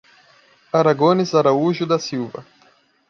[0.79, 2.43] Aragones Araújo da Silva